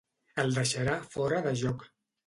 [0.43, 1.91] El deixarà fora de joc.